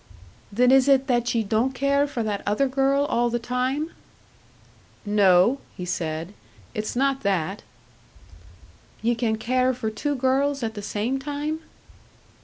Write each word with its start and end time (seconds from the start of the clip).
"Then 0.51 0.71
is 0.71 0.87
it 0.87 1.05
that 1.05 1.35
ye 1.35 1.43
don't 1.43 1.73
care 1.75 2.07
for 2.07 2.23
that 2.23 2.41
other 2.43 2.67
girl 2.67 3.05
all 3.05 3.29
the 3.29 3.37
time?" 3.37 3.91
"No," 5.05 5.59
he 5.77 5.85
said, 5.85 6.33
"it's 6.73 6.95
not 6.95 7.21
that." 7.21 7.61
"Ye 9.03 9.13
can 9.13 9.35
care 9.37 9.75
for 9.75 9.91
two 9.91 10.15
girls 10.15 10.63
at 10.63 10.73
the 10.73 10.81
same 10.81 11.19
time?" 11.19 11.59